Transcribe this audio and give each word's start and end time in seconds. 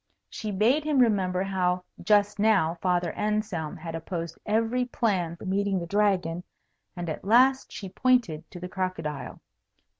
She 0.31 0.49
bade 0.49 0.83
him 0.83 0.97
remember 0.97 1.43
how 1.43 1.83
just 2.01 2.39
now 2.39 2.79
Father 2.81 3.11
Anselm 3.11 3.77
had 3.77 3.93
opposed 3.93 4.39
every 4.47 4.85
plan 4.85 5.35
for 5.35 5.45
meeting 5.45 5.77
the 5.77 5.85
Dragon, 5.85 6.43
and 6.95 7.07
at 7.07 7.23
last 7.23 7.71
she 7.71 7.87
pointed 7.89 8.49
to 8.49 8.59
the 8.59 8.67
crocodile. 8.67 9.41